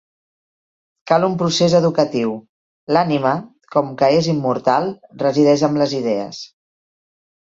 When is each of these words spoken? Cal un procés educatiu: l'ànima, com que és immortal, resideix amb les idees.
Cal 1.11 1.25
un 1.27 1.33
procés 1.41 1.75
educatiu: 1.79 2.33
l'ànima, 2.97 3.33
com 3.77 3.93
que 4.01 4.09
és 4.23 4.31
immortal, 4.37 4.89
resideix 5.27 5.69
amb 5.69 5.83
les 5.83 5.95
idees. 6.03 6.41